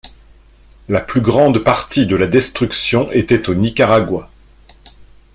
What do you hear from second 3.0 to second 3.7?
était au